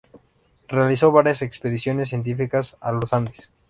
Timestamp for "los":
2.91-3.13